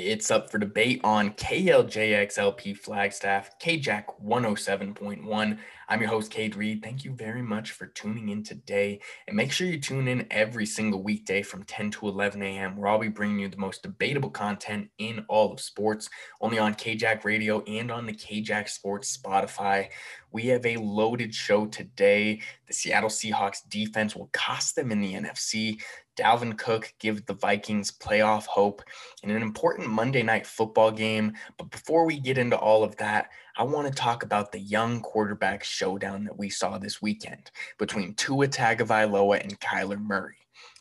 [0.00, 5.58] It's up for debate on KLJXLP Flagstaff, KJAC 107.1.
[5.88, 6.84] I'm your host, Cade Reed.
[6.84, 9.00] Thank you very much for tuning in today.
[9.26, 12.86] And make sure you tune in every single weekday from 10 to 11 a.m., where
[12.88, 16.08] I'll be bringing you the most debatable content in all of sports,
[16.40, 19.88] only on KJAC Radio and on the KJAC Sports Spotify.
[20.30, 22.40] We have a loaded show today.
[22.68, 25.80] The Seattle Seahawks defense will cost them in the NFC.
[26.18, 28.82] Dalvin Cook gives the Vikings playoff hope
[29.22, 31.34] in an important Monday night football game.
[31.56, 35.00] But before we get into all of that, I want to talk about the young
[35.00, 40.34] quarterback showdown that we saw this weekend between Tua Tagovailoa and Kyler Murray.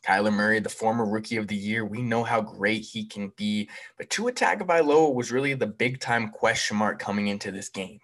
[0.03, 3.69] Kyler Murray, the former rookie of the year, we know how great he can be,
[3.97, 7.99] but Tua Tagovailoa was really the big time question mark coming into this game.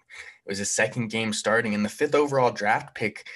[0.46, 3.26] It was his second game starting, and the fifth overall draft pick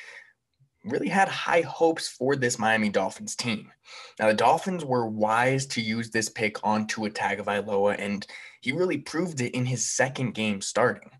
[0.88, 3.72] really had high hopes for this Miami Dolphins team.
[4.18, 8.26] Now, the Dolphins were wise to use this pick on Tua Tagovailoa, and
[8.60, 11.10] he really proved it in his second game starting.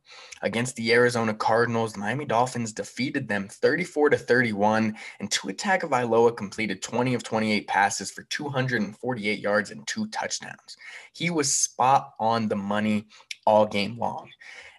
[0.43, 6.37] Against the Arizona Cardinals, the Miami Dolphins defeated them 34 to 31, and Tua Tagovailoa
[6.37, 10.77] completed 20 of 28 passes for 248 yards and two touchdowns.
[11.13, 13.07] He was spot on the money
[13.47, 14.31] all game long.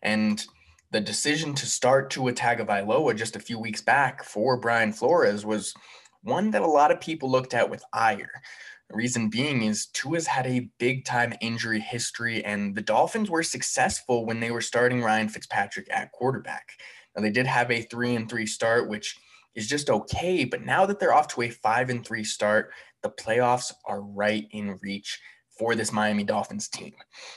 [0.02, 0.44] And
[0.92, 5.74] the decision to start Tua Tagovailoa just a few weeks back for Brian Flores was
[6.24, 8.42] one that a lot of people looked at with ire.
[8.90, 13.44] The reason being is Tua's had a big time injury history, and the Dolphins were
[13.44, 16.72] successful when they were starting Ryan Fitzpatrick at quarterback.
[17.16, 19.16] Now, they did have a three and three start, which
[19.54, 22.72] is just okay, but now that they're off to a five and three start,
[23.04, 25.20] the playoffs are right in reach
[25.60, 26.94] for this Miami Dolphins team.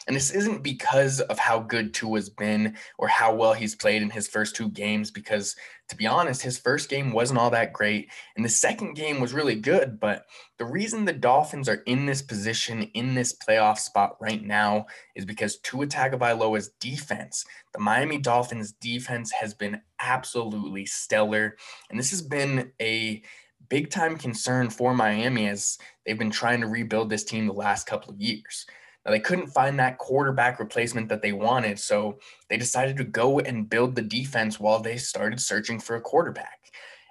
[0.07, 4.11] And this isn't because of how good Tua's been or how well he's played in
[4.11, 5.57] his first two games, because
[5.89, 8.09] to be honest, his first game wasn't all that great.
[8.37, 9.99] And the second game was really good.
[9.99, 10.25] But
[10.59, 15.25] the reason the Dolphins are in this position, in this playoff spot right now, is
[15.25, 21.57] because Tua Tagovailoa's defense, the Miami Dolphins defense, has been absolutely stellar.
[21.91, 23.23] And this has been a
[23.69, 27.87] big time concern for Miami as they've been trying to rebuild this team the last
[27.87, 28.67] couple of years.
[29.05, 32.19] Now, they couldn't find that quarterback replacement that they wanted, so
[32.49, 36.59] they decided to go and build the defense while they started searching for a quarterback.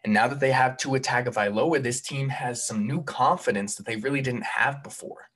[0.03, 3.97] And now that they have Tua Tagovailoa, this team has some new confidence that they
[3.97, 5.29] really didn't have before.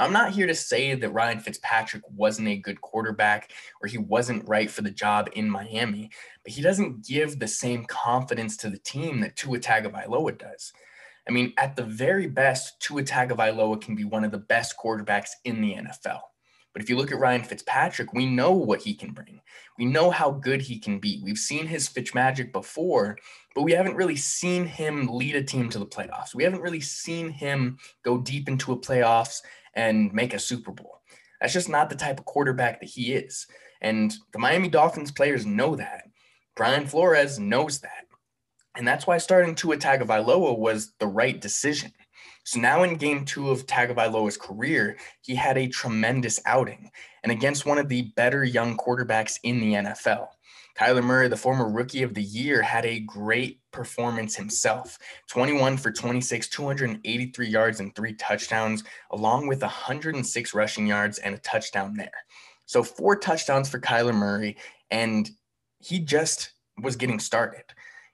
[0.00, 3.52] I'm not here to say that Ryan Fitzpatrick wasn't a good quarterback
[3.82, 6.10] or he wasn't right for the job in Miami,
[6.42, 10.72] but he doesn't give the same confidence to the team that Tua Tagovailoa does.
[11.28, 15.30] I mean, at the very best, Tua Tagovailoa can be one of the best quarterbacks
[15.44, 16.20] in the NFL.
[16.72, 19.40] But if you look at Ryan Fitzpatrick, we know what he can bring.
[19.76, 21.20] We know how good he can be.
[21.24, 23.18] We've seen his Fitzmagic before,
[23.54, 26.34] but we haven't really seen him lead a team to the playoffs.
[26.34, 29.40] We haven't really seen him go deep into a playoffs
[29.74, 31.00] and make a Super Bowl.
[31.40, 33.46] That's just not the type of quarterback that he is.
[33.80, 36.04] And the Miami Dolphins players know that.
[36.54, 38.04] Brian Flores knows that.
[38.76, 41.92] And that's why starting Tua Tagovailoa was the right decision.
[42.44, 46.90] So now in game two of Tagovailoa's career, he had a tremendous outing
[47.22, 50.28] and against one of the better young quarterbacks in the NFL.
[50.80, 54.98] Kyler Murray, the former rookie of the year, had a great performance himself
[55.28, 61.38] 21 for 26, 283 yards and three touchdowns, along with 106 rushing yards and a
[61.38, 62.24] touchdown there.
[62.64, 64.56] So, four touchdowns for Kyler Murray,
[64.90, 65.30] and
[65.80, 67.64] he just was getting started.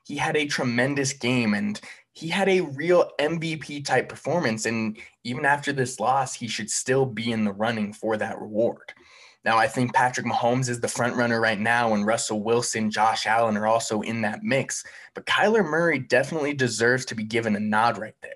[0.05, 1.81] He had a tremendous game and
[2.13, 4.67] he had a real MVP type performance.
[4.67, 8.95] And even after this loss, he should still be in the running for that reward.
[9.47, 13.27] Now, I think Patrick Mahomes is the front runner right now, and Russell Wilson, Josh
[13.27, 14.83] Allen are also in that mix.
[15.15, 18.33] But Kyler Murray definitely deserves to be given a nod right there.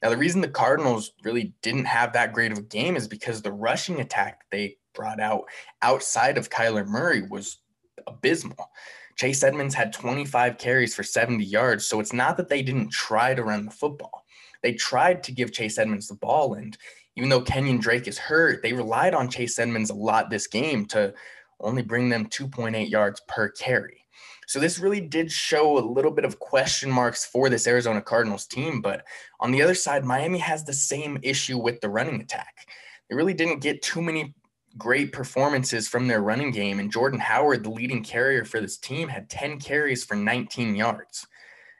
[0.00, 3.42] Now, the reason the Cardinals really didn't have that great of a game is because
[3.42, 5.46] the rushing attack they brought out
[5.82, 7.58] outside of Kyler Murray was
[8.06, 8.70] abysmal.
[9.16, 11.88] Chase Edmonds had 25 carries for 70 yards.
[11.88, 14.24] So it's not that they didn't try to run the football.
[14.62, 16.54] They tried to give Chase Edmonds the ball.
[16.54, 16.76] And
[17.16, 20.86] even though Kenyon Drake is hurt, they relied on Chase Edmonds a lot this game
[20.86, 21.14] to
[21.60, 24.06] only bring them 2.8 yards per carry.
[24.46, 28.46] So this really did show a little bit of question marks for this Arizona Cardinals
[28.46, 28.80] team.
[28.80, 29.04] But
[29.40, 32.68] on the other side, Miami has the same issue with the running attack.
[33.08, 34.34] They really didn't get too many
[34.78, 36.78] great performances from their running game.
[36.78, 41.26] And Jordan Howard, the leading carrier for this team, had 10 carries for 19 yards.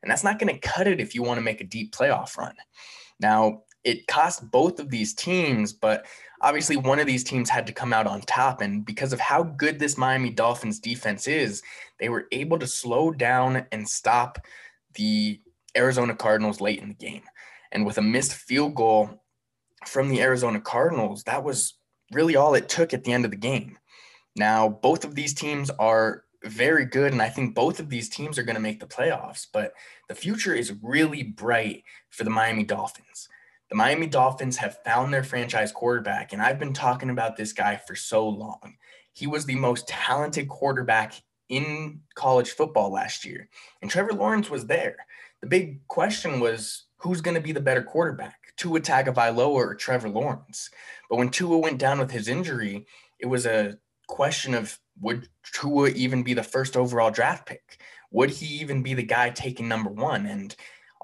[0.03, 2.37] And that's not going to cut it if you want to make a deep playoff
[2.37, 2.55] run.
[3.21, 6.07] Now, it cost both of these teams, but
[6.43, 8.61] obviously one of these teams had to come out on top.
[8.61, 11.63] And because of how good this Miami Dolphins defense is,
[12.01, 14.45] they were able to slow down and stop
[14.95, 15.41] the
[15.77, 17.23] Arizona Cardinals late in the game.
[17.71, 19.23] And with a missed field goal
[19.87, 21.75] from the Arizona Cardinals, that was
[22.11, 23.79] really all it took at the end of the game.
[24.35, 28.37] Now, both of these teams are very good, and I think both of these teams
[28.37, 29.75] are going to make the playoffs, but
[30.09, 33.29] the future is really bright for the Miami Dolphins.
[33.69, 37.77] The Miami Dolphins have found their franchise quarterback, and I've been talking about this guy
[37.77, 38.77] for so long.
[39.13, 41.15] He was the most talented quarterback
[41.49, 43.49] in college football last year,
[43.83, 44.97] and Trevor Lawrence was there.
[45.41, 50.09] The big question was who's going to be the better quarterback, Tua Tagovailoa or Trevor
[50.09, 50.71] Lawrence?
[51.11, 52.87] But when Tua went down with his injury,
[53.19, 57.79] it was a question of would Tua even be the first overall draft pick?
[58.13, 60.27] Would he even be the guy taking number one?
[60.27, 60.55] And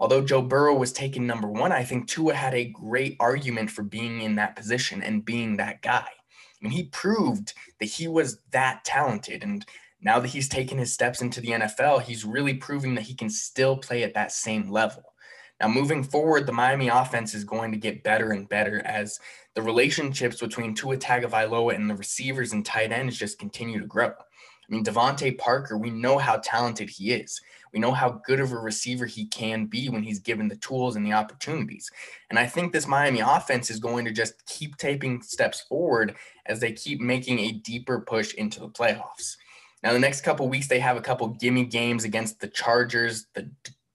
[0.03, 3.85] although Joe Burrow was taken number one, I think Tua had a great argument for
[3.85, 6.09] being in that position and being that guy.
[6.09, 9.45] I mean, he proved that he was that talented.
[9.45, 9.65] And
[10.01, 13.31] now that he's taken his steps into the NFL, he's really proving that he can
[13.31, 15.05] still play at that same level.
[15.61, 19.21] Now, moving forward, the Miami offense is going to get better and better as
[19.55, 24.11] the relationships between Tua Tagovailoa and the receivers and tight ends just continue to grow.
[24.73, 27.43] I mean, DeVante Parker, we know how talented he is.
[27.75, 30.97] We know how good of a receiver he can be when he's given the tools
[30.97, 31.91] and the opportunities.
[32.31, 36.15] And I think this Miami offense is going to just keep taking steps forward
[36.47, 39.37] as they keep making a deeper push into the playoffs.
[39.83, 43.51] Now, the next couple weeks, they have a couple gimme games against the Chargers, the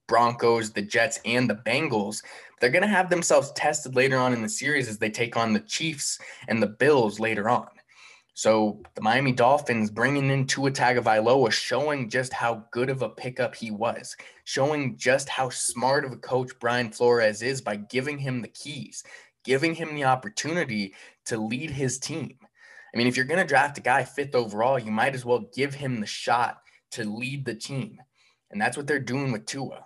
[0.06, 2.22] Broncos, the Jets, and the Bengals.
[2.60, 5.52] They're going to have themselves tested later on in the series as they take on
[5.52, 7.66] the Chiefs and the Bills later on.
[8.38, 13.56] So the Miami Dolphins bringing in Tua Tagovailoa, showing just how good of a pickup
[13.56, 18.40] he was, showing just how smart of a coach Brian Flores is by giving him
[18.40, 19.02] the keys,
[19.42, 20.94] giving him the opportunity
[21.24, 22.36] to lead his team.
[22.94, 25.50] I mean, if you're going to draft a guy fifth overall, you might as well
[25.52, 26.58] give him the shot
[26.92, 27.98] to lead the team.
[28.52, 29.84] And that's what they're doing with Tua.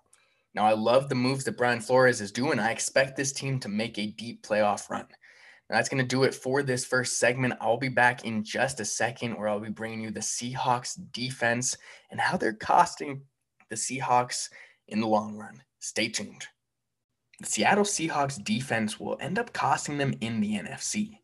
[0.55, 2.59] Now, I love the moves that Brian Flores is doing.
[2.59, 5.07] I expect this team to make a deep playoff run.
[5.73, 7.55] That's going to do it for this first segment.
[7.59, 11.79] I'll be back in just a second where I'll be bringing you the Seahawks defense
[12.11, 13.23] and how they're costing
[13.71, 14.51] the Seahawks
[14.89, 15.63] in the long run.
[15.79, 16.45] Stay tuned.
[17.41, 21.21] The Seattle Seahawks defense will end up costing them in the NFC.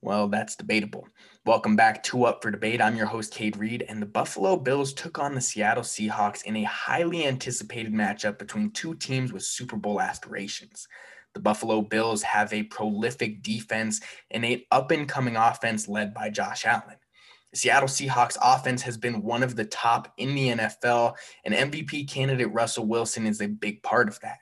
[0.00, 1.06] Well, that's debatable.
[1.44, 2.80] Welcome back to Up for Debate.
[2.80, 6.56] I'm your host, Cade Reed, and the Buffalo Bills took on the Seattle Seahawks in
[6.56, 10.88] a highly anticipated matchup between two teams with Super Bowl aspirations.
[11.34, 14.00] The Buffalo Bills have a prolific defense
[14.30, 16.96] and an up and coming offense led by Josh Allen.
[17.52, 21.14] The Seattle Seahawks offense has been one of the top in the NFL,
[21.44, 24.38] and MVP candidate Russell Wilson is a big part of that.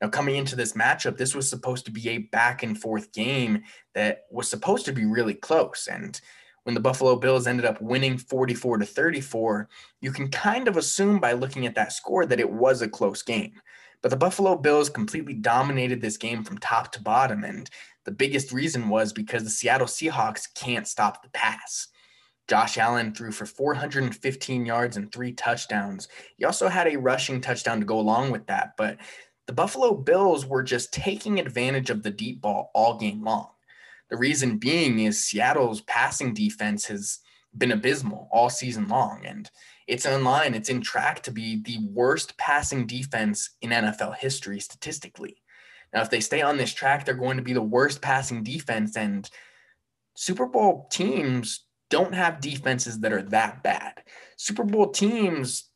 [0.00, 3.62] Now, coming into this matchup, this was supposed to be a back and forth game
[3.94, 5.88] that was supposed to be really close.
[5.90, 6.20] And
[6.64, 9.68] when the Buffalo Bills ended up winning 44 to 34,
[10.00, 13.22] you can kind of assume by looking at that score that it was a close
[13.22, 13.60] game.
[14.04, 17.42] But the Buffalo Bills completely dominated this game from top to bottom.
[17.42, 17.70] And
[18.04, 21.88] the biggest reason was because the Seattle Seahawks can't stop the pass.
[22.46, 26.08] Josh Allen threw for 415 yards and three touchdowns.
[26.36, 28.98] He also had a rushing touchdown to go along with that, but
[29.46, 33.48] the Buffalo Bills were just taking advantage of the deep ball all game long.
[34.10, 37.20] The reason being is Seattle's passing defense has
[37.56, 39.50] been abysmal all season long, and
[39.86, 45.42] it's online, it's in track to be the worst passing defense in NFL history statistically.
[45.92, 48.96] Now, if they stay on this track, they're going to be the worst passing defense,
[48.96, 49.28] and
[50.14, 54.02] Super Bowl teams don't have defenses that are that bad.
[54.36, 55.68] Super Bowl teams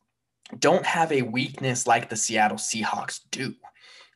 [0.59, 3.55] don't have a weakness like the Seattle Seahawks do.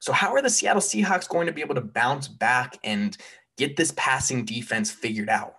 [0.01, 3.17] So, how are the Seattle Seahawks going to be able to bounce back and
[3.57, 5.55] get this passing defense figured out?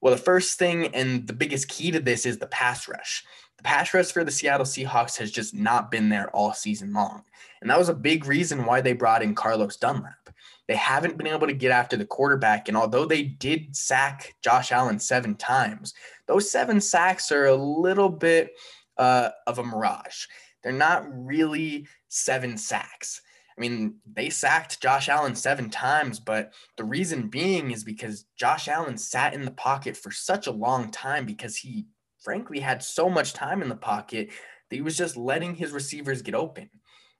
[0.00, 3.24] Well, the first thing and the biggest key to this is the pass rush.
[3.62, 7.22] The pass rush for the Seattle Seahawks has just not been there all season long.
[7.60, 10.30] And that was a big reason why they brought in Carlos Dunlap.
[10.66, 12.66] They haven't been able to get after the quarterback.
[12.66, 15.94] And although they did sack Josh Allen seven times,
[16.26, 18.50] those seven sacks are a little bit
[18.98, 20.24] uh, of a mirage.
[20.64, 23.22] They're not really seven sacks.
[23.56, 28.66] I mean, they sacked Josh Allen seven times, but the reason being is because Josh
[28.66, 31.86] Allen sat in the pocket for such a long time because he,
[32.22, 34.30] frankly, had so much time in the pocket
[34.70, 36.70] that he was just letting his receivers get open.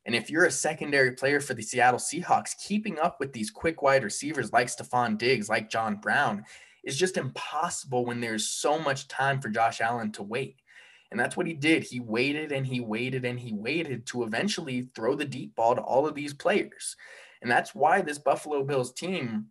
[0.05, 3.83] And if you're a secondary player for the Seattle Seahawks, keeping up with these quick
[3.83, 6.45] wide receivers like Stefon Diggs, like John Brown,
[6.85, 10.57] is just impossible when there's so much time for Josh Allen to wait.
[11.11, 11.85] And that's what he did.
[11.85, 15.83] He waited and he waited and he waited to eventually throw the deep ball to
[15.83, 16.97] all of these players.
[17.43, 19.47] And that's why this Buffalo Bills team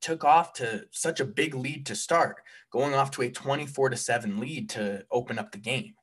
[0.00, 2.36] took off to such a big lead to start,
[2.72, 5.94] going off to a 24 to 7 lead to open up the game.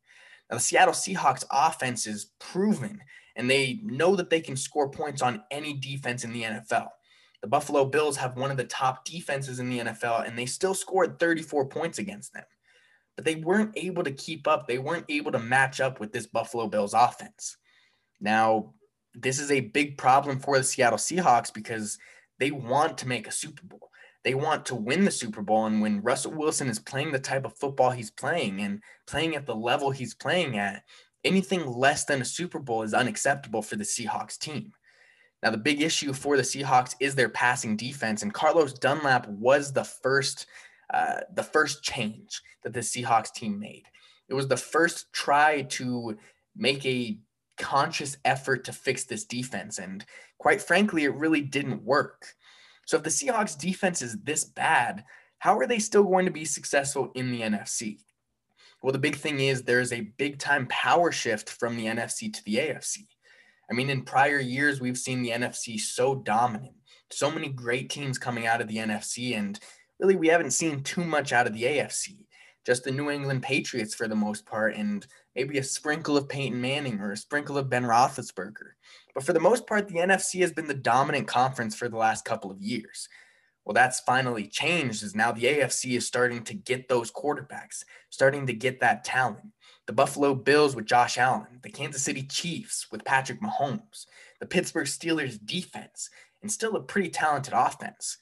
[0.50, 3.01] Now, the Seattle Seahawks offense is proven
[3.38, 6.88] and they know that they can score points on any defense in the NFL.
[7.42, 10.74] The Buffalo Bills have one of the top defenses in the NFL, and they still
[10.74, 12.44] scored 34 points against them.
[13.16, 14.68] But they weren't able to keep up.
[14.68, 17.58] They weren't able to match up with this Buffalo Bills offense.
[18.20, 18.74] Now,
[19.13, 22.00] this is a big problem for the Seattle Seahawks because
[22.39, 23.89] they want to make a Super Bowl.
[24.24, 25.65] They want to win the Super Bowl.
[25.65, 29.46] And when Russell Wilson is playing the type of football he's playing and playing at
[29.46, 30.84] the level he's playing at,
[31.24, 34.72] anything less than a Super Bowl is unacceptable for the Seahawks team.
[35.44, 39.72] Now, the big issue for the Seahawks is their passing defense, and Carlos Dunlap was
[39.72, 40.48] the first,
[40.91, 43.84] uh, the first change that the Seahawks team made.
[44.29, 46.17] It was the first try to
[46.56, 47.20] make a
[47.58, 50.06] conscious effort to fix this defense, and
[50.38, 52.26] quite frankly, it really didn't work.
[52.86, 55.04] So, if the Seahawks defense is this bad,
[55.40, 58.00] how are they still going to be successful in the NFC?
[58.82, 62.44] Well, the big thing is there's a big time power shift from the NFC to
[62.46, 63.00] the AFC.
[63.70, 66.76] I mean, in prior years, we've seen the NFC so dominant,
[67.12, 69.60] so many great teams coming out of the NFC, and
[70.00, 72.18] really we haven't seen too much out of the AFC.
[72.66, 75.06] Just the New England Patriots for the most part, and
[75.38, 78.72] maybe a sprinkle of Peyton Manning or a sprinkle of Ben Roethlisberger.
[79.13, 82.25] But for the most part, the NFC has been the dominant conference for the last
[82.25, 83.08] couple of years.
[83.63, 88.48] Well, that's finally changed as now the AFC is starting to get those quarterbacks, starting
[88.48, 89.51] to get that talent
[89.86, 94.06] the Buffalo Bills with Josh Allen, the Kansas City Chiefs with Patrick Mahomes,
[94.41, 96.10] the Pittsburgh Steelers defense,
[96.41, 98.17] and still a pretty talented offense.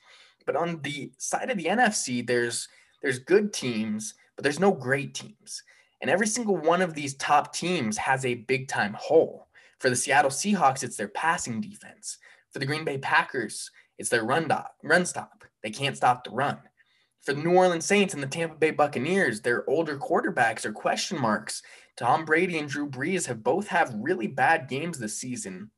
[0.46, 2.68] But on the side of the NFC, there's
[3.02, 5.64] there's good teams, but there's no great teams.
[6.02, 9.48] And every single one of these top teams has a big time hole.
[9.80, 12.18] For the Seattle Seahawks, it's their passing defense.
[12.52, 15.44] For the Green Bay Packers, it's their run, dot, run stop.
[15.64, 16.60] They can't stop the run
[17.26, 21.20] for the New Orleans Saints and the Tampa Bay Buccaneers, their older quarterbacks are question
[21.20, 21.64] marks.
[21.98, 25.72] Tom Brady and Drew Brees have both had really bad games this season.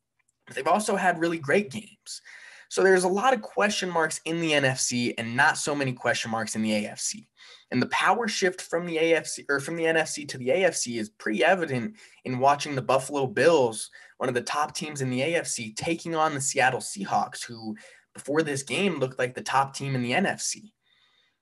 [0.45, 2.21] But they've also had really great games.
[2.69, 6.31] So there's a lot of question marks in the NFC and not so many question
[6.31, 7.27] marks in the AFC.
[7.71, 11.09] And the power shift from the AFC or from the NFC to the AFC is
[11.09, 15.75] pretty evident in watching the Buffalo Bills, one of the top teams in the AFC,
[15.75, 17.75] taking on the Seattle Seahawks, who
[18.13, 20.71] before this game looked like the top team in the NFC.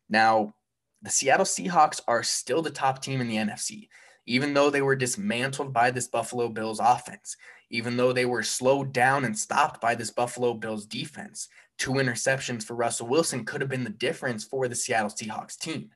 [0.09, 0.55] Now,
[1.01, 3.89] the Seattle Seahawks are still the top team in the NFC,
[4.25, 7.37] even though they were dismantled by this Buffalo Bills offense,
[7.69, 11.47] even though they were slowed down and stopped by this Buffalo Bills defense.
[11.77, 15.89] Two interceptions for Russell Wilson could have been the difference for the Seattle Seahawks team.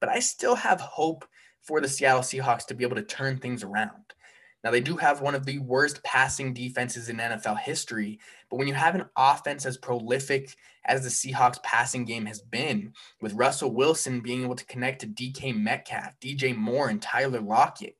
[0.00, 1.24] But I still have hope
[1.62, 4.14] for the Seattle Seahawks to be able to turn things around.
[4.62, 8.20] Now, they do have one of the worst passing defenses in NFL history,
[8.50, 12.92] but when you have an offense as prolific as the Seahawks passing game has been,
[13.22, 17.96] with Russell Wilson being able to connect to DK Metcalf, DJ Moore, and Tyler Lockett,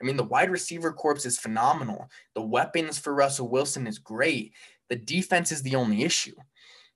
[0.00, 2.10] I mean, the wide receiver corps is phenomenal.
[2.34, 4.52] The weapons for Russell Wilson is great.
[4.88, 6.34] The defense is the only issue.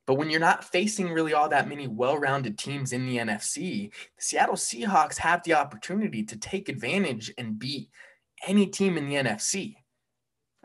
[0.09, 3.91] But when you're not facing really all that many well rounded teams in the NFC,
[3.91, 7.91] the Seattle Seahawks have the opportunity to take advantage and beat
[8.47, 9.75] any team in the NFC.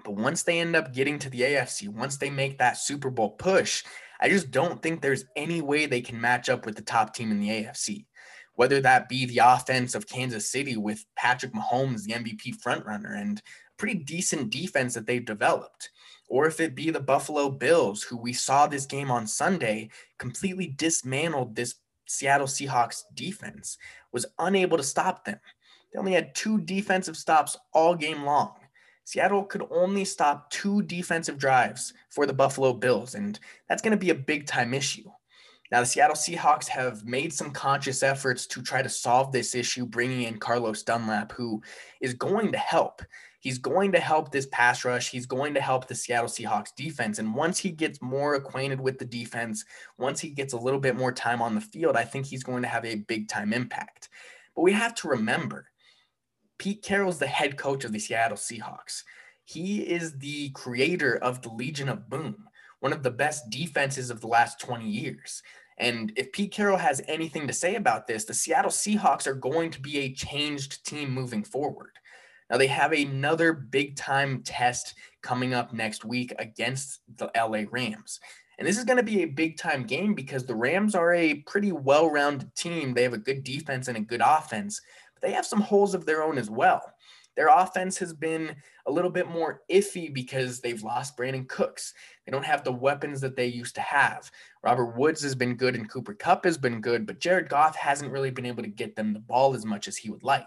[0.06, 3.32] But once they end up getting to the AFC, once they make that Super Bowl
[3.32, 3.84] push,
[4.22, 7.30] I just don't think there's any way they can match up with the top team
[7.30, 8.06] in the AFC.
[8.56, 13.42] Whether that be the offense of Kansas City with Patrick Mahomes, the MVP frontrunner, and
[13.78, 15.90] pretty decent defense that they've developed,
[16.34, 20.66] or if it be the Buffalo Bills, who we saw this game on Sunday completely
[20.66, 21.76] dismantled this
[22.08, 23.78] Seattle Seahawks defense,
[24.12, 25.40] was unable to stop them.
[25.94, 28.54] They only had two defensive stops all game long.
[29.04, 33.98] Seattle could only stop two defensive drives for the Buffalo Bills, and that's going to
[33.98, 35.08] be a big time issue.
[35.72, 39.86] Now, the Seattle Seahawks have made some conscious efforts to try to solve this issue,
[39.86, 41.62] bringing in Carlos Dunlap, who
[42.02, 43.04] is going to help.
[43.44, 45.10] He's going to help this pass rush.
[45.10, 47.20] He's going to help the Seattle Seahawks defense.
[47.20, 49.66] And once he gets more acquainted with the defense,
[49.98, 52.62] once he gets a little bit more time on the field, I think he's going
[52.62, 54.08] to have a big time impact.
[54.56, 55.68] But we have to remember
[56.58, 59.04] Pete Carroll's the head coach of the Seattle Seahawks.
[59.44, 62.48] He is the creator of the Legion of Boom,
[62.80, 65.44] one of the best defenses of the last 20 years.
[65.78, 69.70] And if Pete Carroll has anything to say about this, the Seattle Seahawks are going
[69.72, 72.00] to be a changed team moving forward.
[72.54, 74.94] Now, they have another big time test
[75.24, 78.20] coming up next week against the LA Rams.
[78.60, 81.34] And this is going to be a big time game because the Rams are a
[81.48, 82.94] pretty well rounded team.
[82.94, 84.80] They have a good defense and a good offense
[85.16, 86.94] but they have some holes of their own as well.
[87.36, 88.56] Their offense has been
[88.86, 91.96] a little bit more iffy because they've lost Brandin Cooks.
[92.24, 94.30] They don't have the weapons that they used to have.
[94.62, 98.12] Robert Woods has been good and Cooper Kupp has been good, but Jared Goff hasn't
[98.12, 100.46] really been able to get them the ball as much as he would like.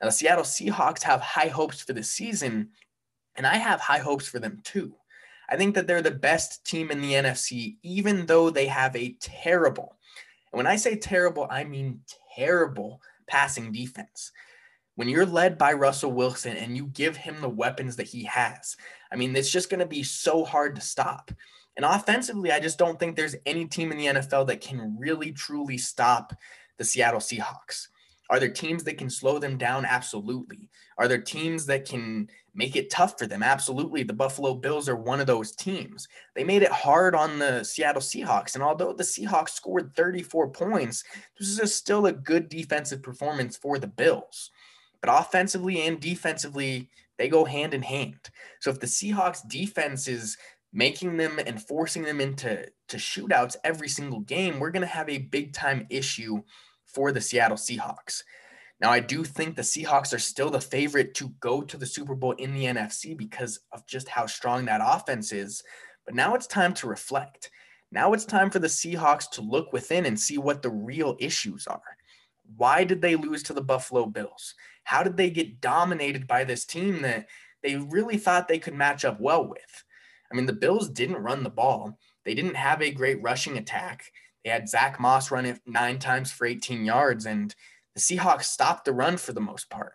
[0.00, 2.70] Now, the Seattle Seahawks have high hopes for the season,
[3.34, 4.94] and I have high hopes for them too.
[5.48, 9.16] I think that they're the best team in the NFC, even though they have a
[9.20, 9.96] terrible,
[10.52, 12.00] and when I say terrible, I mean
[12.34, 14.32] terrible passing defense.
[14.94, 18.76] When you're led by Russell Wilson and you give him the weapons that he has,
[19.12, 21.30] I mean, it's just going to be so hard to stop.
[21.76, 25.32] And offensively, I just don't think there's any team in the NFL that can really
[25.32, 26.32] truly stop
[26.78, 27.88] the Seattle Seahawks.
[28.28, 29.84] Are there teams that can slow them down?
[29.84, 30.68] Absolutely.
[30.98, 33.42] Are there teams that can make it tough for them?
[33.42, 34.02] Absolutely.
[34.02, 36.08] The Buffalo Bills are one of those teams.
[36.34, 38.54] They made it hard on the Seattle Seahawks.
[38.54, 41.04] And although the Seahawks scored 34 points,
[41.38, 44.50] this is still a good defensive performance for the Bills.
[45.00, 48.30] But offensively and defensively, they go hand in hand.
[48.60, 50.36] So if the Seahawks defense is
[50.72, 55.08] making them and forcing them into to shootouts every single game, we're going to have
[55.08, 56.42] a big time issue
[56.96, 58.22] for the Seattle Seahawks.
[58.80, 62.14] Now, I do think the Seahawks are still the favorite to go to the Super
[62.14, 65.62] Bowl in the NFC because of just how strong that offense is.
[66.06, 67.50] But now it's time to reflect.
[67.92, 71.66] Now it's time for the Seahawks to look within and see what the real issues
[71.66, 71.82] are.
[72.56, 74.54] Why did they lose to the Buffalo Bills?
[74.84, 77.26] How did they get dominated by this team that
[77.62, 79.84] they really thought they could match up well with?
[80.32, 81.98] I mean, the Bills didn't run the ball.
[82.24, 84.12] They didn't have a great rushing attack.
[84.46, 87.52] They had Zack Moss run it nine times for 18 yards, and
[87.96, 89.94] the Seahawks stopped the run for the most part.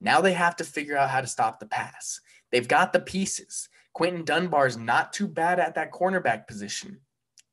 [0.00, 2.20] Now they have to figure out how to stop the pass.
[2.52, 3.68] They've got the pieces.
[3.92, 7.00] Quinton Dunbar's not too bad at that cornerback position.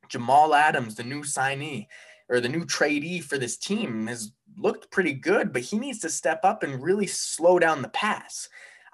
[0.09, 1.87] Jamal Adams, the new signee
[2.29, 6.09] or the new tradee for this team, has looked pretty good, but he needs to
[6.09, 8.47] step up and really slow down the pass.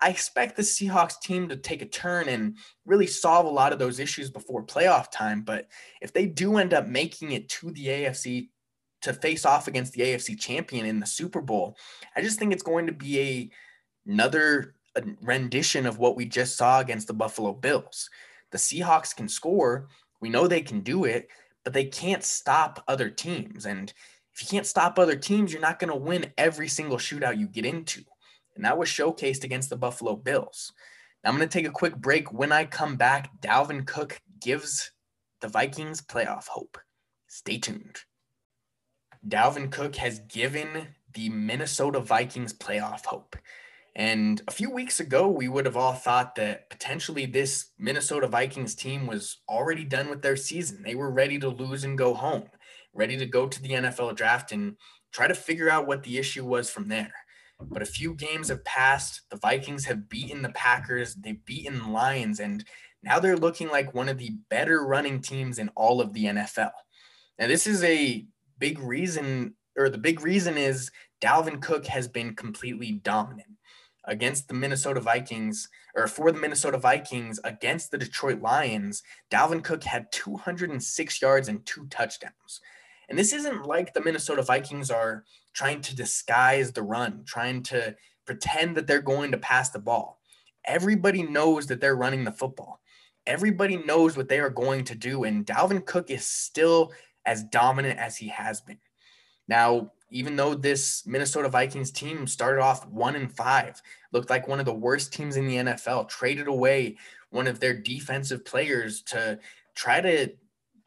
[0.04, 3.80] I expect the Seahawks team to take a turn and really solve a lot of
[3.80, 5.44] those issues before playoff time.
[5.44, 5.70] But
[6.02, 8.50] if they do end up making it to the AFC
[9.04, 11.78] to face off against the AFC champion in the Super Bowl,
[12.18, 13.50] I just think it's going to be a
[14.06, 14.76] another
[15.22, 18.10] rendition of what we just saw against the Buffalo Bills.
[18.52, 19.88] The Seahawks can score.
[20.20, 21.30] We know they can do it,
[21.64, 23.66] but they can't stop other teams.
[23.66, 23.94] And
[24.34, 27.48] if you can't stop other teams, you're not going to win every single shootout you
[27.48, 28.04] get into
[28.56, 30.72] and that was showcased against the Buffalo Bills.
[31.24, 32.34] Now I'm going to take a quick break.
[32.34, 34.92] When I come back, Dalvin Cook gives
[35.42, 36.78] the Vikings playoff hope.
[37.28, 38.00] Stay tuned.
[39.28, 43.36] Dalvin Cook has given the Minnesota Vikings playoff hope.
[43.96, 48.74] And a few weeks ago, we would have all thought that potentially this Minnesota Vikings
[48.74, 50.82] team was already done with their season.
[50.82, 52.50] They were ready to lose and go home,
[52.94, 54.78] ready to go to the NFL draft and
[55.12, 57.14] try to figure out what the issue was from there.
[57.70, 59.22] But a few games have passed.
[59.30, 62.64] The Vikings have beaten the Packers, they've beaten Lions, and
[63.02, 66.72] now they're looking like one of the better running teams in all of the NFL.
[67.38, 68.26] Now, this is a
[68.60, 73.48] big reason, or the big reason is Dalvin Cook has been completely dominant
[74.06, 79.02] against the Minnesota Vikings, or for the Minnesota Vikings against the Detroit Lions.
[79.32, 82.62] Dalvin Cook had 206 yards and two touchdowns.
[83.10, 85.24] And this isn't like the Minnesota Vikings are
[85.54, 90.20] trying to disguise the run, trying to pretend that they're going to pass the ball.
[90.66, 92.82] Everybody knows that they're running the football.
[93.26, 95.24] Everybody knows what they are going to do.
[95.24, 96.92] And Dalvin Cook is still
[97.26, 98.80] as dominant as he has been.
[99.48, 104.60] Now, even though this Minnesota Vikings team started off one and five, looked like one
[104.60, 106.98] of the worst teams in the NFL, traded away
[107.32, 109.40] one of their defensive players to
[109.76, 110.30] try to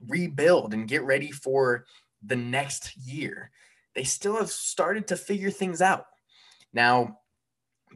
[0.07, 1.87] rebuild and get ready for
[2.22, 3.50] the next year
[3.96, 6.04] they still have started to figure things out.
[6.72, 7.18] Now,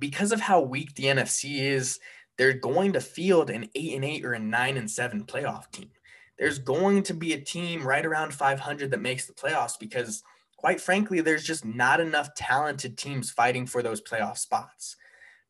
[0.00, 2.00] because of how weak the NFC is,
[2.38, 5.90] they're going to field an eight and eight or a nine and seven playoff team.
[6.38, 10.22] There's going to be a team right around 500 that makes the playoffs because,
[10.56, 14.96] quite frankly, there's just not enough talented teams fighting for those playoff spots.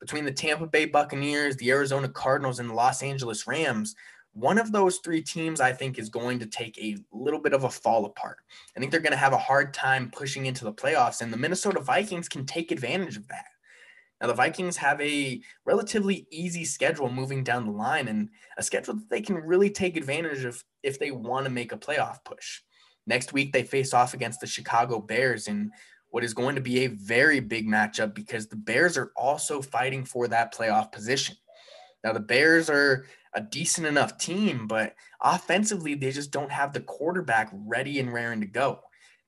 [0.00, 3.94] Between the Tampa Bay Buccaneers, the Arizona Cardinals, and the Los Angeles Rams,
[4.32, 7.64] one of those three teams, I think, is going to take a little bit of
[7.64, 8.38] a fall apart.
[8.76, 11.36] I think they're going to have a hard time pushing into the playoffs, and the
[11.36, 13.46] Minnesota Vikings can take advantage of that.
[14.20, 18.94] Now, the Vikings have a relatively easy schedule moving down the line, and a schedule
[18.94, 22.60] that they can really take advantage of if they want to make a playoff push.
[23.06, 25.72] Next week, they face off against the Chicago Bears in
[26.10, 30.04] what is going to be a very big matchup because the Bears are also fighting
[30.04, 31.36] for that playoff position.
[32.04, 36.80] Now, the Bears are a decent enough team, but offensively, they just don't have the
[36.80, 38.80] quarterback ready and raring to go.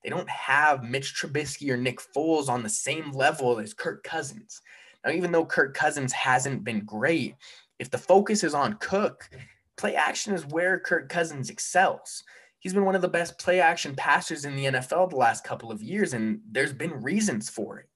[0.02, 4.60] They don't have Mitch Trubisky or Nick Foles on the same level as Kirk Cousins.
[5.04, 7.36] Now, even though Kirk Cousins hasn't been great,
[7.78, 9.28] if the focus is on Cook,
[9.76, 12.24] play action is where Kirk Cousins excels.
[12.58, 15.72] He's been one of the best play action passers in the NFL the last couple
[15.72, 17.88] of years, and there's been reasons for it.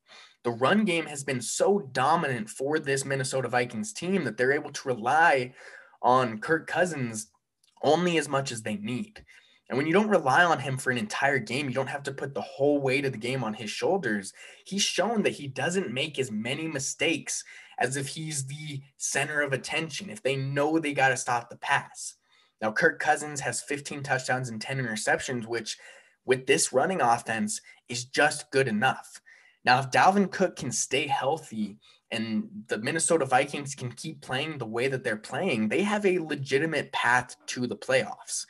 [0.46, 4.70] The run game has been so dominant for this Minnesota Vikings team that they're able
[4.70, 5.54] to rely
[6.00, 7.32] on Kirk Cousins
[7.82, 9.24] only as much as they need.
[9.68, 12.12] And when you don't rely on him for an entire game, you don't have to
[12.12, 14.32] put the whole weight of the game on his shoulders.
[14.64, 17.42] He's shown that he doesn't make as many mistakes
[17.80, 21.56] as if he's the center of attention, if they know they got to stop the
[21.56, 22.14] pass.
[22.62, 25.76] Now, Kirk Cousins has 15 touchdowns and 10 interceptions, which
[26.24, 29.20] with this running offense is just good enough.
[29.66, 31.78] Now, if Dalvin Cook can stay healthy
[32.12, 36.20] and the Minnesota Vikings can keep playing the way that they're playing, they have a
[36.20, 38.46] legitimate path to the playoffs.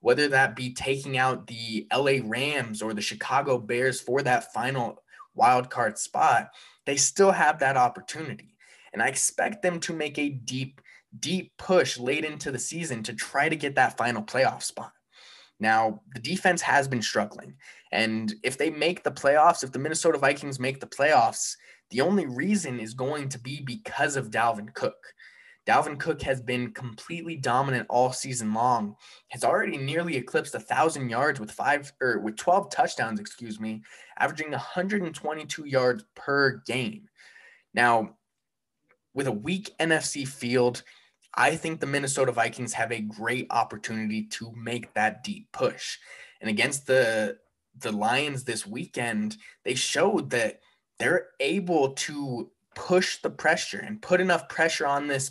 [0.00, 5.02] Whether that be taking out the LA Rams or the Chicago Bears for that final
[5.34, 6.50] wild card spot,
[6.86, 8.54] they still have that opportunity.
[8.92, 10.80] And I expect them to make a deep,
[11.18, 14.92] deep push late into the season to try to get that final playoff spot.
[15.58, 17.56] Now, the defense has been struggling.
[17.92, 21.56] And if they make the playoffs, if the Minnesota Vikings make the playoffs,
[21.90, 25.14] the only reason is going to be because of Dalvin Cook.
[25.66, 28.96] Dalvin Cook has been completely dominant all season long.
[29.28, 33.82] Has already nearly eclipsed a thousand yards with five or with 12 touchdowns, excuse me,
[34.18, 37.08] averaging 122 yards per game.
[37.74, 38.16] Now,
[39.14, 40.82] with a weak NFC field,
[41.34, 45.98] I think the Minnesota Vikings have a great opportunity to make that deep push.
[46.40, 47.36] And against the
[47.80, 50.60] the Lions this weekend, they showed that
[50.98, 55.30] they're able to push the pressure and put enough pressure on this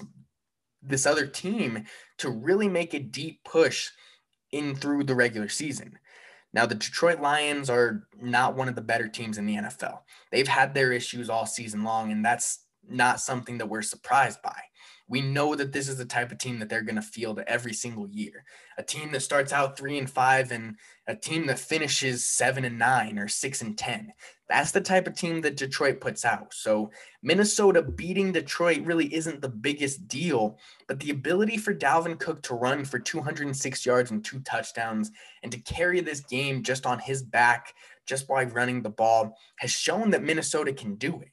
[0.82, 1.84] this other team
[2.18, 3.90] to really make a deep push
[4.52, 6.00] in through the regular season.
[6.54, 10.00] Now, the Detroit Lions are not one of the better teams in the NFL.
[10.32, 14.56] They've had their issues all season long, and that's not something that we're surprised by.
[15.08, 17.74] We know that this is the type of team that they're going to field every
[17.74, 18.46] single year.
[18.78, 20.76] A team that starts out three and five and
[21.10, 24.14] a team that finishes seven and nine or six and 10.
[24.48, 26.54] That's the type of team that Detroit puts out.
[26.54, 26.92] So
[27.24, 32.54] Minnesota beating Detroit really isn't the biggest deal, but the ability for Dalvin Cook to
[32.54, 35.10] run for 206 yards and two touchdowns
[35.42, 37.74] and to carry this game just on his back,
[38.06, 41.32] just by running the ball, has shown that Minnesota can do it.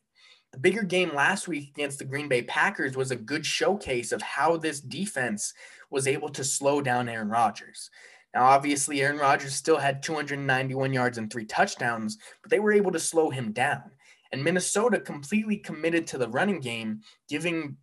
[0.52, 4.22] The bigger game last week against the Green Bay Packers was a good showcase of
[4.22, 5.52] how this defense
[5.90, 7.90] was able to slow down Aaron Rodgers.
[8.36, 12.92] Now, obviously, Aaron Rodgers still had 291 yards and three touchdowns, but they were able
[12.92, 13.90] to slow him down.
[14.30, 17.78] And Minnesota completely committed to the running game, giving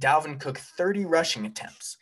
[0.00, 1.96] Dalvin Cook 30 rushing attempts.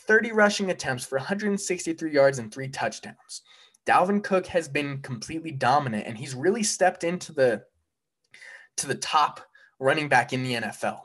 [0.00, 3.40] 30 rushing attempts for 163 yards and three touchdowns.
[3.86, 7.62] Dalvin Cook has been completely dominant and he's really stepped into the
[8.76, 9.40] to the top
[9.78, 11.00] running back in the NFL.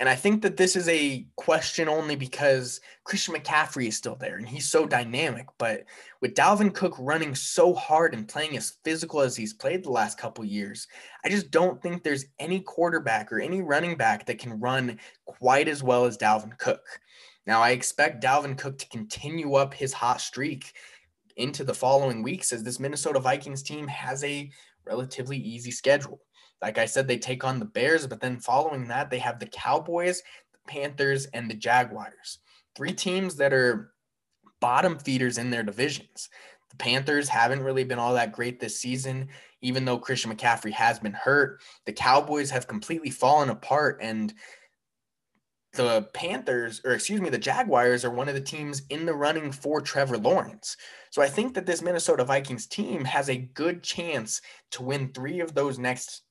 [0.00, 4.38] And I think that this is a question only because Christian McCaffrey is still there
[4.38, 5.46] and he's so dynamic.
[5.58, 5.84] But
[6.22, 10.16] with Dalvin Cook running so hard and playing as physical as he's played the last
[10.16, 10.88] couple years,
[11.22, 15.68] I just don't think there's any quarterback or any running back that can run quite
[15.68, 16.82] as well as Dalvin Cook.
[17.46, 20.72] Now, I expect Dalvin Cook to continue up his hot streak
[21.36, 24.50] into the following weeks as this Minnesota Vikings team has a
[24.86, 26.20] relatively easy schedule.
[26.62, 29.46] Like I said, they take on the Bears, but then following that, they have the
[29.46, 32.38] Cowboys, the Panthers, and the Jaguars.
[32.76, 33.92] Three teams that are
[34.60, 36.28] bottom feeders in their divisions.
[36.70, 39.28] The Panthers haven't really been all that great this season,
[39.62, 41.60] even though Christian McCaffrey has been hurt.
[41.86, 44.32] The Cowboys have completely fallen apart, and
[45.72, 49.52] the Panthers, or excuse me, the Jaguars are one of the teams in the running
[49.52, 50.76] for Trevor Lawrence.
[51.10, 54.42] So I think that this Minnesota Vikings team has a good chance
[54.72, 56.22] to win three of those next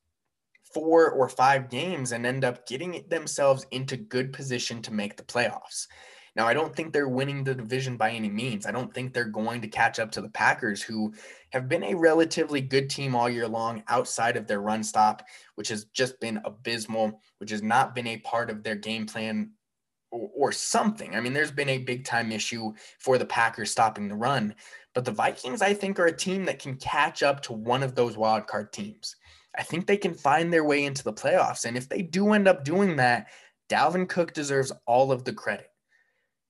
[0.74, 5.24] four or five games and end up getting themselves into good position to make the
[5.24, 5.88] playoffs.
[6.36, 8.66] Now, I don't think they're winning the division by any means.
[8.66, 11.14] I don't think they're going to catch up to the Packers, who
[11.50, 15.24] have been a relatively good team all year long outside of their run stop,
[15.56, 19.52] which has just been abysmal, which has not been a part of their game plan
[20.12, 21.16] or, or something.
[21.16, 24.56] I mean, there's been a big time issue for the Packers stopping the run.
[24.94, 27.96] But the Vikings, I think, are a team that can catch up to one of
[27.96, 29.16] those wild card teams.
[29.60, 31.66] I think they can find their way into the playoffs.
[31.66, 33.28] And if they do end up doing that,
[33.70, 35.68] Dalvin Cook deserves all of the credit.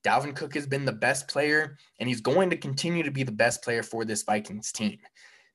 [0.04, 3.32] Dalvin Cook has been the best player, and he's going to continue to be the
[3.32, 4.98] best player for this Vikings team.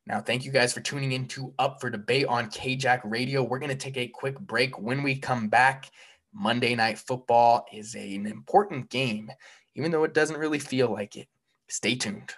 [0.06, 3.42] Now, thank you guys for tuning in to Up for Debate on KJAC Radio.
[3.42, 4.78] We're going to take a quick break.
[4.78, 5.90] When we come back,
[6.34, 9.32] Monday Night Football is an important game,
[9.76, 11.30] even though it doesn't really feel like it.
[11.70, 12.36] Stay tuned.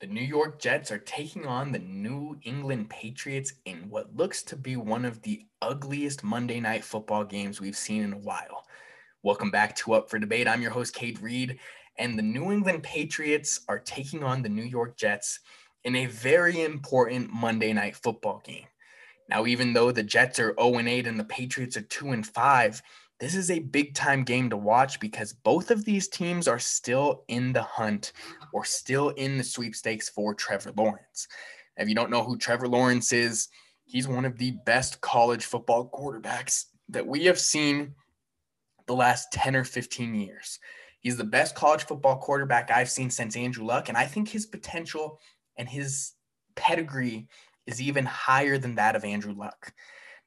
[0.00, 4.56] The New York Jets are taking on the New England Patriots in what looks to
[4.56, 8.64] be one of the ugliest Monday night football games we've seen in a while.
[9.22, 10.48] Welcome back to Up for Debate.
[10.48, 11.58] I'm your host, Cade Reed,
[11.98, 15.40] and the New England Patriots are taking on the New York Jets
[15.84, 18.68] in a very important Monday night football game.
[19.28, 22.82] Now, even though the Jets are 0 8 and the Patriots are 2 and 5,
[23.20, 27.24] this is a big time game to watch because both of these teams are still
[27.28, 28.14] in the hunt
[28.52, 31.28] or still in the sweepstakes for Trevor Lawrence.
[31.76, 33.48] If you don't know who Trevor Lawrence is,
[33.84, 37.94] he's one of the best college football quarterbacks that we have seen
[38.86, 40.58] the last 10 or 15 years.
[41.00, 43.88] He's the best college football quarterback I've seen since Andrew Luck.
[43.88, 45.18] And I think his potential
[45.56, 46.12] and his
[46.56, 47.28] pedigree
[47.66, 49.72] is even higher than that of Andrew Luck.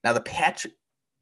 [0.04, 0.66] Now, the, Pat-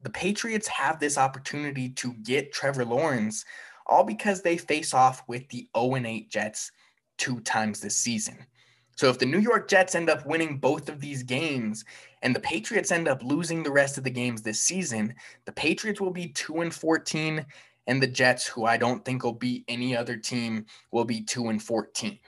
[0.02, 3.44] the Patriots have this opportunity to get Trevor Lawrence
[3.86, 6.70] all because they face off with the 0 8 Jets
[7.22, 8.36] two times this season.
[8.96, 11.84] So if the New York Jets end up winning both of these games
[12.22, 16.00] and the Patriots end up losing the rest of the games this season, the Patriots
[16.00, 17.46] will be 2 and 14
[17.86, 21.46] and the Jets, who I don't think will beat any other team, will be 2
[21.46, 22.18] and 14.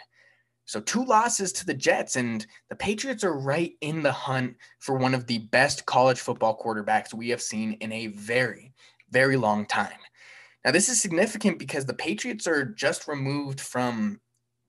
[0.65, 4.97] So two losses to the Jets and the Patriots are right in the hunt for
[4.97, 8.73] one of the best college football quarterbacks we have seen in a very
[9.11, 9.99] very long time.
[10.65, 14.21] Now this is significant because the Patriots are just removed from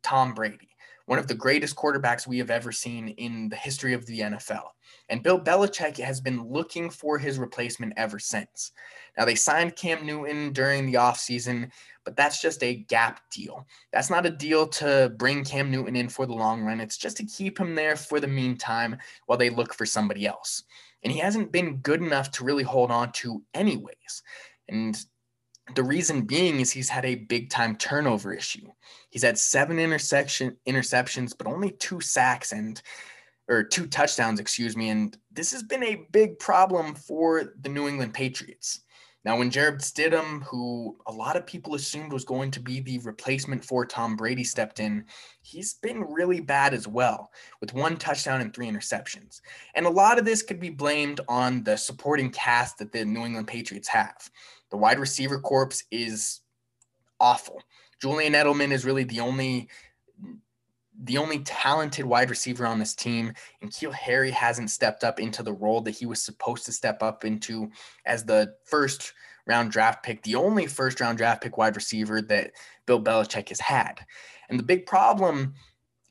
[0.05, 0.69] Tom Brady
[1.05, 4.69] one of the greatest quarterbacks we have ever seen in the history of the NFL.
[5.09, 8.71] And Bill Belichick has been looking for his replacement ever since.
[9.17, 11.69] Now, they signed Cam Newton during the offseason,
[12.03, 13.67] but that's just a gap deal.
[13.93, 16.81] That's not a deal to bring Cam Newton in for the long run.
[16.81, 20.63] It's just to keep him there for the meantime while they look for somebody else.
[21.03, 24.23] And he hasn't been good enough to really hold on to, anyways.
[24.69, 24.99] And
[25.73, 28.67] the reason being is he's had a big time turnover issue.
[29.09, 32.81] He's had seven intersection interceptions, but only two sacks and
[33.47, 34.89] or two touchdowns, excuse me.
[34.89, 38.81] And this has been a big problem for the New England Patriots.
[39.23, 42.99] Now, when Jarrett Stidham, who a lot of people assumed was going to be the
[42.99, 45.03] replacement for Tom Brady, stepped in,
[45.41, 49.41] he's been really bad as well, with one touchdown and three interceptions.
[49.73, 53.25] And a lot of this could be blamed on the supporting cast that the New
[53.25, 54.29] England Patriots have.
[54.71, 56.41] The wide receiver corps is
[57.19, 57.61] awful.
[58.01, 59.69] Julian Edelman is really the only
[61.03, 65.43] the only talented wide receiver on this team, and N'Keal Harry hasn't stepped up into
[65.43, 67.69] the role that he was supposed to step up into
[68.05, 69.13] as the first
[69.45, 72.51] round draft pick, the only first round draft pick wide receiver that
[72.85, 74.05] Bill Belichick has had.
[74.49, 75.53] And the big problem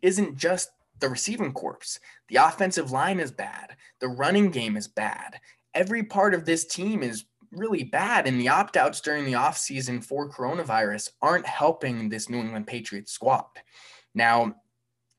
[0.02, 1.98] isn't just the receiving corps.
[2.28, 3.76] The offensive line is bad.
[4.00, 5.40] The running game is bad.
[5.72, 7.24] Every part of this team is
[7.56, 8.26] really bad.
[8.26, 13.12] And the opt outs during the offseason for coronavirus aren't helping this New England Patriots
[13.12, 13.46] squad.
[14.14, 14.54] Now,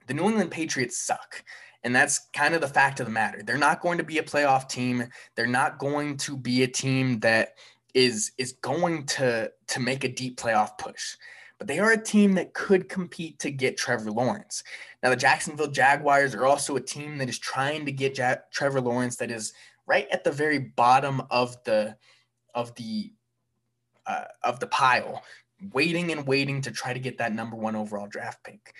[0.07, 1.43] the New England Patriots suck.
[1.83, 3.43] And that's kind of the fact of the matter.
[3.43, 5.03] They're not going to be a playoff team.
[5.35, 7.49] They're not going to be a team that
[7.93, 11.15] is is going to to make a deep playoff push.
[11.59, 14.63] But they are a team that could compete to get Trevor Lawrence.
[15.01, 18.81] Now the Jacksonville Jaguars are also a team that is trying to get ja- Trevor
[18.81, 19.53] Lawrence that is
[19.87, 21.95] right at the very bottom of the
[22.55, 23.13] of the
[24.07, 25.23] uh, of the pile,
[25.73, 28.73] waiting and waiting to try to get that number one overall draft pick.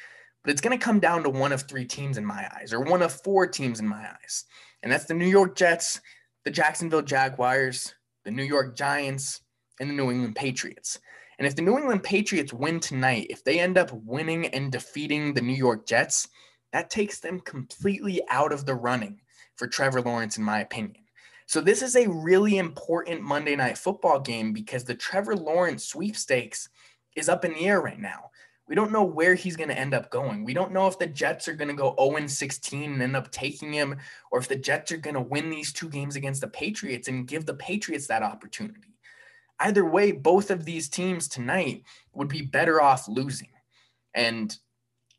[0.43, 2.81] But it's going to come down to one of three teams in my eyes, or
[2.81, 4.45] one of four teams in my eyes,
[4.81, 6.01] and that's the New York Jets,
[6.43, 9.41] the Jacksonville Jaguars, the New York Giants,
[9.79, 10.99] and the New England Patriots.
[11.37, 15.33] And if the New England Patriots win tonight, if they end up winning and defeating
[15.33, 16.29] the New York Jets,
[16.71, 19.21] that takes them completely out of the running
[19.55, 21.04] for Trevor Lawrence, in my opinion.
[21.47, 26.69] So this is a really important Monday night football game because the Trevor Lawrence sweepstakes
[27.15, 28.31] is up in the air right now.
[28.67, 30.43] We don't know where he's going to end up going.
[30.43, 33.29] We don't know if the Jets are going to go 0 16 and end up
[33.29, 33.95] taking him,
[34.31, 37.27] or if the Jets are going to win these two games against the Patriots and
[37.27, 38.95] give the Patriots that opportunity.
[39.59, 43.49] Either way, both of these teams tonight would be better off losing.
[44.15, 44.57] And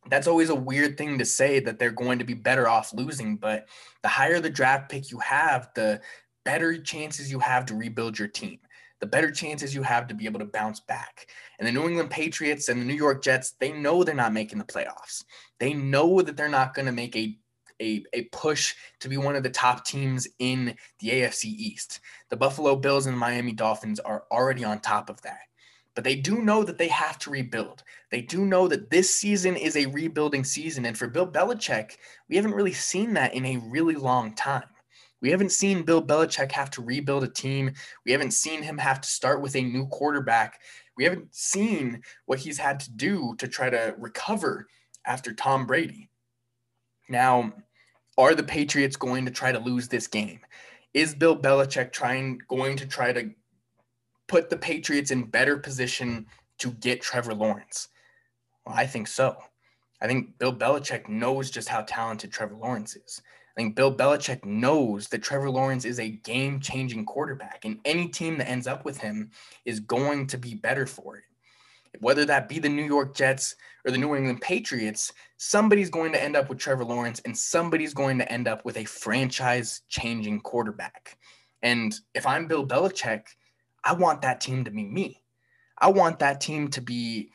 [0.09, 3.37] that's always a weird thing to say that they're going to be better off losing.
[3.37, 3.69] But
[4.03, 6.01] the higher the draft pick you have, the
[6.45, 8.59] better chances you have to rebuild your team,
[9.01, 11.29] the better chances you have to be able to bounce back.
[11.59, 14.59] And the New England Patriots and the New York Jets, they know they're not making
[14.59, 15.25] the playoffs.
[15.59, 17.39] They know that they're not going to make a
[17.79, 22.01] a, a push to be one of the top teams in the AFC East.
[22.31, 25.41] The Buffalo Bills and Miami Dolphins are already on top of that
[25.97, 27.83] but they do know that they have to rebuild.
[28.11, 30.85] They do know that this season is a rebuilding season.
[30.85, 31.97] And for Bill Belichick,
[32.29, 34.69] we haven't really seen that in a really long time.
[35.23, 37.73] We haven't seen Bill Belichick have to rebuild a team.
[38.05, 40.61] We haven't seen him have to start with a new quarterback.
[40.99, 44.67] We haven't seen what he's had to do to try to recover
[45.07, 46.11] after Tom Brady.
[47.09, 47.55] Now,
[48.19, 50.41] are the Patriots going to try to lose this game?
[50.93, 53.31] Is Bill Belichick trying going to try to
[54.29, 56.27] put the Patriots in better position
[56.59, 57.89] to get Trevor Lawrence?
[58.65, 59.37] Well, I think so.
[60.01, 63.23] I think Bill Belichick knows just how talented Trevor Lawrence is.
[63.57, 68.09] I think Bill Belichick knows that Trevor Lawrence is a game changing quarterback, and any
[68.09, 69.31] team that ends up with him
[69.65, 71.25] is going to be better for it.
[72.01, 76.23] Whether that be the New York Jets or the New England Patriots, somebody's going to
[76.23, 80.41] end up with Trevor Lawrence and somebody's going to end up with a franchise changing
[80.41, 81.17] quarterback.
[81.63, 83.23] And if I'm Bill Belichick,
[83.87, 85.23] I want that team to be me.
[85.79, 87.31] I want that team to be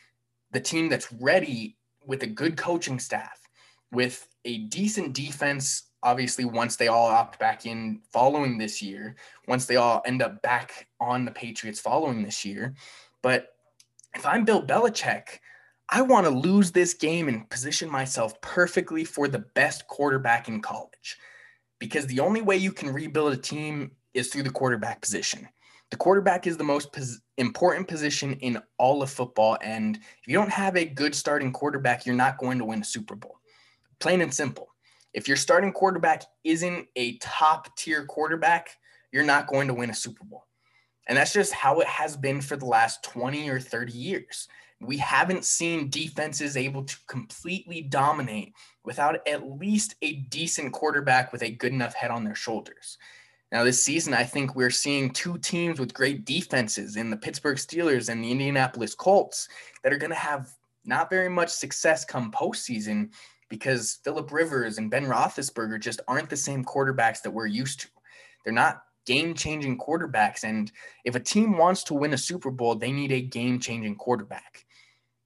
[0.51, 3.47] the team that's ready with a good coaching staff,
[3.91, 9.15] with a decent defense obviously once they all opt back in following this year,
[9.47, 12.73] once they all end up back on the Patriots following this year.
[13.21, 13.55] But
[14.15, 15.39] if I'm Bill Belichick,
[15.89, 20.61] I want to lose this game and position myself perfectly for the best quarterback in
[20.61, 21.17] college.
[21.79, 25.47] Because the only way you can rebuild a team is through the quarterback position.
[25.91, 29.57] The quarterback is the most pos- important position in all of football.
[29.61, 32.85] And if you don't have a good starting quarterback, you're not going to win a
[32.85, 33.37] Super Bowl.
[33.99, 34.69] Plain and simple.
[35.13, 38.69] If your starting quarterback isn't a top tier quarterback,
[39.11, 40.45] you're not going to win a Super Bowl.
[41.07, 44.47] And that's just how it has been for the last 20 or 30 years.
[44.79, 48.53] We haven't seen defenses able to completely dominate
[48.85, 52.97] without at least a decent quarterback with a good enough head on their shoulders.
[53.51, 57.57] Now, this season, I think we're seeing two teams with great defenses in the Pittsburgh
[57.57, 59.49] Steelers and the Indianapolis Colts
[59.83, 60.49] that are going to have
[60.85, 63.09] not very much success come postseason
[63.49, 67.87] because Philip Rivers and Ben Roethlisberger just aren't the same quarterbacks that we're used to.
[68.43, 70.45] They're not game changing quarterbacks.
[70.45, 70.71] And
[71.03, 74.65] if a team wants to win a Super Bowl, they need a game changing quarterback.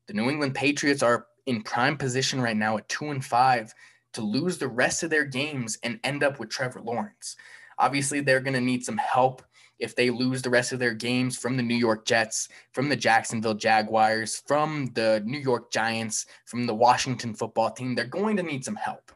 [0.07, 3.71] The New England Patriots are in prime position right now at two and five
[4.13, 7.35] to lose the rest of their games and end up with Trevor Lawrence.
[7.77, 9.41] Obviously, they're going to need some help
[9.79, 12.95] if they lose the rest of their games from the New York Jets, from the
[12.95, 18.43] Jacksonville Jaguars, from the New York Giants, from the Washington football team, they're going to
[18.43, 19.11] need some help.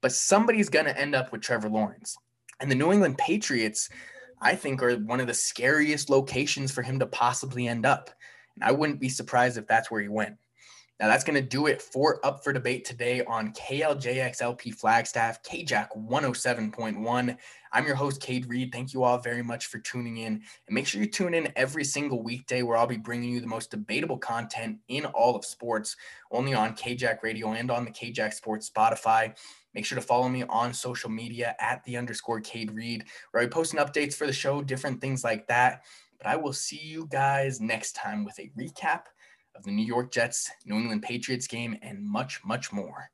[0.00, 2.16] But somebody's going to end up with Trevor Lawrence.
[2.60, 3.88] And the New England Patriots,
[4.40, 8.10] I think, are one of the scariest locations for him to possibly end up.
[8.56, 10.36] And I wouldn't be surprised if that's where he went.
[11.00, 15.88] Now, that's going to do it for Up for Debate today on KLJXLP Flagstaff, KJAC
[16.08, 17.36] 107.1.
[17.72, 18.70] I'm your host, Cade Reed.
[18.70, 20.34] Thank you all very much for tuning in.
[20.34, 23.46] And make sure you tune in every single weekday where I'll be bringing you the
[23.48, 25.96] most debatable content in all of sports,
[26.30, 29.34] only on KJAC Radio and on the KJAC Sports Spotify.
[29.74, 33.46] Make sure to follow me on social media at the underscore Cade Reed, where I
[33.46, 35.82] post updates for the show, different things like that.
[36.18, 39.04] But I will see you guys next time with a recap
[39.54, 43.10] of the New York Jets, New England Patriots game, and much, much more.